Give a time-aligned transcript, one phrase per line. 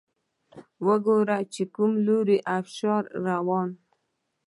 [0.87, 3.69] وګوره چې کوم لوری ابشار روان